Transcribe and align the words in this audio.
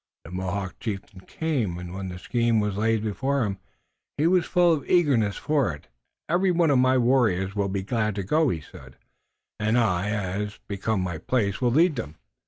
The 0.25 0.31
Mohawk 0.31 0.79
chieftain 0.79 1.19
came, 1.27 1.77
and, 1.77 1.93
when 1.93 2.09
the 2.09 2.17
scheme 2.17 2.59
was 2.59 2.75
laid 2.75 3.03
before 3.03 3.43
him, 3.45 3.59
he 4.17 4.25
was 4.25 4.47
full 4.47 4.73
of 4.73 4.83
eagerness 4.89 5.37
for 5.37 5.75
it. 5.75 5.89
"Every 6.27 6.49
one 6.49 6.71
of 6.71 6.79
my 6.79 6.97
warriors 6.97 7.55
will 7.55 7.69
be 7.69 7.83
glad 7.83 8.15
to 8.15 8.23
go," 8.23 8.49
he 8.49 8.61
said, 8.61 8.95
"and 9.59 9.77
I, 9.77 10.09
as 10.09 10.57
becomes 10.67 11.03
my 11.05 11.19
place, 11.19 11.61
will 11.61 11.69
lead 11.69 11.97
them. 11.97 12.15